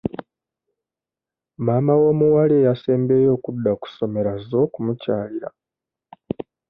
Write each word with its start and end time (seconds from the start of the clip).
Maama 1.65 1.93
w'omuwala 2.01 2.53
eyasembyeyo 2.59 3.29
okudda 3.37 3.71
ku 3.81 3.85
ssomero 3.89 4.29
azze 4.35 4.55
okumukyalira. 4.65 5.49